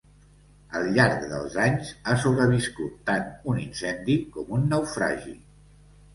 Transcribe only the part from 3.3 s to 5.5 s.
un incendi com un naufragi.